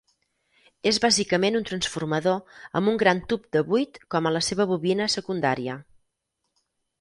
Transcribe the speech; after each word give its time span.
És 0.91 0.97
bàsicament 1.01 1.59
un 1.59 1.67
transformador 1.71 2.39
amb 2.79 2.93
un 2.93 2.97
gran 3.03 3.21
tub 3.35 3.45
de 3.57 3.63
buit 3.69 4.01
com 4.17 4.31
a 4.31 4.33
la 4.39 4.43
seva 4.49 4.67
bobina 4.73 5.09
secundària. 5.19 5.77